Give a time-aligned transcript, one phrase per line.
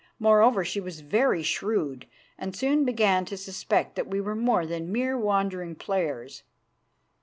[0.17, 4.91] Moreover, she was very shrewd, and soon began to suspect that we were more than
[4.91, 6.41] mere wandering players.